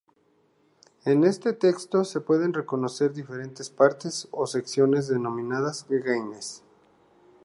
[1.05, 6.63] En ese texto se pueden reconocer diferentes partes o secciones, denominadas genes.